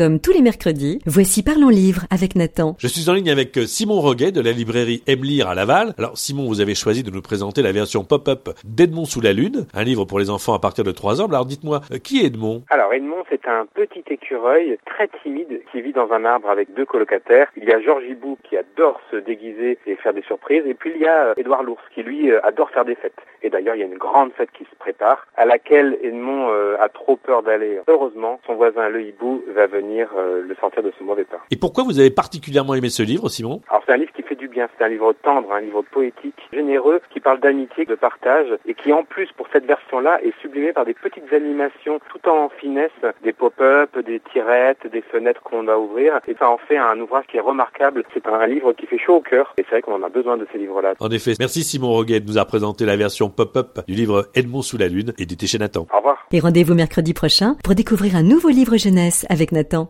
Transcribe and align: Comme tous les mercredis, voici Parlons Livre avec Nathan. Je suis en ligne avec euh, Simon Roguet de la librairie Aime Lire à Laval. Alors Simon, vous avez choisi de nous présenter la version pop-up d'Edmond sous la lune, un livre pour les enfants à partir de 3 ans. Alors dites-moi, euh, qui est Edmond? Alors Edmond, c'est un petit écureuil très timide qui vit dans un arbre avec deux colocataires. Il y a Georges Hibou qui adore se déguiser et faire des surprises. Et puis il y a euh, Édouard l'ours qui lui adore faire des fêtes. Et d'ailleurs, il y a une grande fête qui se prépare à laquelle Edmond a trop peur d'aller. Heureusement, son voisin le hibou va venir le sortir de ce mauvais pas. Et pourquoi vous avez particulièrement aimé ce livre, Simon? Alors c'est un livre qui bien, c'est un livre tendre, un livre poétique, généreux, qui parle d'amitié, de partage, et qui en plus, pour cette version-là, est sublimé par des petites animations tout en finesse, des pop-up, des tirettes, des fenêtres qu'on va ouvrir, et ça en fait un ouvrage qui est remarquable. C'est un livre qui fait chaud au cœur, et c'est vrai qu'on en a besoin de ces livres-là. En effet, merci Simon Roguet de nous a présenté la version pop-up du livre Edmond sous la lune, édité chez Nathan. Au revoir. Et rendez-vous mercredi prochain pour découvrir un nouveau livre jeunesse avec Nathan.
Comme 0.00 0.18
tous 0.18 0.32
les 0.32 0.40
mercredis, 0.40 0.98
voici 1.04 1.42
Parlons 1.42 1.68
Livre 1.68 2.04
avec 2.10 2.34
Nathan. 2.34 2.74
Je 2.78 2.86
suis 2.86 3.10
en 3.10 3.12
ligne 3.12 3.30
avec 3.30 3.58
euh, 3.58 3.66
Simon 3.66 4.00
Roguet 4.00 4.32
de 4.32 4.40
la 4.40 4.50
librairie 4.50 5.02
Aime 5.06 5.24
Lire 5.24 5.46
à 5.46 5.54
Laval. 5.54 5.92
Alors 5.98 6.16
Simon, 6.16 6.48
vous 6.48 6.62
avez 6.62 6.74
choisi 6.74 7.02
de 7.02 7.10
nous 7.10 7.20
présenter 7.20 7.60
la 7.60 7.70
version 7.70 8.02
pop-up 8.02 8.48
d'Edmond 8.64 9.04
sous 9.04 9.20
la 9.20 9.34
lune, 9.34 9.66
un 9.74 9.84
livre 9.84 10.06
pour 10.06 10.18
les 10.18 10.30
enfants 10.30 10.54
à 10.54 10.58
partir 10.58 10.84
de 10.84 10.90
3 10.90 11.20
ans. 11.20 11.26
Alors 11.26 11.44
dites-moi, 11.44 11.82
euh, 11.92 11.98
qui 11.98 12.22
est 12.22 12.28
Edmond? 12.28 12.62
Alors 12.70 12.94
Edmond, 12.94 13.24
c'est 13.28 13.46
un 13.46 13.66
petit 13.66 14.02
écureuil 14.08 14.78
très 14.86 15.10
timide 15.22 15.60
qui 15.70 15.82
vit 15.82 15.92
dans 15.92 16.10
un 16.12 16.24
arbre 16.24 16.48
avec 16.48 16.72
deux 16.72 16.86
colocataires. 16.86 17.52
Il 17.58 17.64
y 17.64 17.72
a 17.74 17.78
Georges 17.78 18.04
Hibou 18.08 18.38
qui 18.48 18.56
adore 18.56 19.02
se 19.10 19.16
déguiser 19.16 19.76
et 19.86 19.96
faire 19.96 20.14
des 20.14 20.22
surprises. 20.22 20.62
Et 20.64 20.72
puis 20.72 20.92
il 20.94 21.02
y 21.02 21.06
a 21.06 21.24
euh, 21.24 21.34
Édouard 21.36 21.62
l'ours 21.62 21.82
qui 21.94 22.02
lui 22.02 22.32
adore 22.32 22.70
faire 22.70 22.86
des 22.86 22.94
fêtes. 22.94 23.20
Et 23.42 23.50
d'ailleurs, 23.50 23.74
il 23.74 23.80
y 23.80 23.84
a 23.84 23.86
une 23.86 23.98
grande 23.98 24.32
fête 24.32 24.50
qui 24.52 24.64
se 24.64 24.76
prépare 24.78 25.26
à 25.36 25.44
laquelle 25.44 25.98
Edmond 26.02 26.48
a 26.78 26.88
trop 26.90 27.16
peur 27.16 27.42
d'aller. 27.42 27.80
Heureusement, 27.88 28.38
son 28.46 28.54
voisin 28.54 28.90
le 28.90 29.02
hibou 29.02 29.42
va 29.54 29.66
venir 29.66 29.89
le 29.98 30.54
sortir 30.60 30.82
de 30.82 30.92
ce 30.98 31.04
mauvais 31.04 31.24
pas. 31.24 31.40
Et 31.50 31.56
pourquoi 31.56 31.84
vous 31.84 31.98
avez 31.98 32.10
particulièrement 32.10 32.74
aimé 32.74 32.88
ce 32.88 33.02
livre, 33.02 33.28
Simon? 33.28 33.60
Alors 33.68 33.82
c'est 33.86 33.92
un 33.92 33.96
livre 33.96 34.12
qui 34.12 34.19
bien, 34.60 34.68
c'est 34.76 34.84
un 34.84 34.88
livre 34.88 35.14
tendre, 35.22 35.52
un 35.52 35.60
livre 35.60 35.82
poétique, 35.90 36.36
généreux, 36.52 37.00
qui 37.12 37.20
parle 37.20 37.40
d'amitié, 37.40 37.86
de 37.86 37.94
partage, 37.94 38.48
et 38.66 38.74
qui 38.74 38.92
en 38.92 39.04
plus, 39.04 39.28
pour 39.36 39.46
cette 39.52 39.64
version-là, 39.64 40.20
est 40.22 40.34
sublimé 40.42 40.72
par 40.72 40.84
des 40.84 40.94
petites 40.94 41.32
animations 41.32 41.98
tout 42.12 42.28
en 42.28 42.50
finesse, 42.50 42.90
des 43.22 43.32
pop-up, 43.32 43.98
des 44.04 44.20
tirettes, 44.32 44.86
des 44.92 45.00
fenêtres 45.00 45.42
qu'on 45.42 45.62
va 45.62 45.78
ouvrir, 45.78 46.20
et 46.28 46.34
ça 46.38 46.50
en 46.50 46.58
fait 46.58 46.76
un 46.76 46.98
ouvrage 47.00 47.24
qui 47.30 47.38
est 47.38 47.40
remarquable. 47.40 48.04
C'est 48.12 48.26
un 48.26 48.46
livre 48.46 48.72
qui 48.74 48.86
fait 48.86 48.98
chaud 48.98 49.16
au 49.16 49.20
cœur, 49.20 49.54
et 49.56 49.62
c'est 49.62 49.70
vrai 49.70 49.82
qu'on 49.82 49.94
en 49.94 50.02
a 50.02 50.10
besoin 50.10 50.36
de 50.36 50.46
ces 50.52 50.58
livres-là. 50.58 50.94
En 51.00 51.10
effet, 51.10 51.32
merci 51.38 51.62
Simon 51.62 51.92
Roguet 51.92 52.20
de 52.20 52.26
nous 52.26 52.38
a 52.38 52.44
présenté 52.44 52.84
la 52.84 52.96
version 52.96 53.30
pop-up 53.30 53.80
du 53.88 53.94
livre 53.94 54.26
Edmond 54.34 54.62
sous 54.62 54.76
la 54.76 54.88
lune, 54.88 55.14
édité 55.18 55.46
chez 55.46 55.58
Nathan. 55.58 55.86
Au 55.92 55.96
revoir. 55.96 56.26
Et 56.32 56.40
rendez-vous 56.40 56.74
mercredi 56.74 57.14
prochain 57.14 57.56
pour 57.64 57.74
découvrir 57.74 58.14
un 58.16 58.22
nouveau 58.22 58.50
livre 58.50 58.76
jeunesse 58.76 59.24
avec 59.30 59.52
Nathan. 59.52 59.88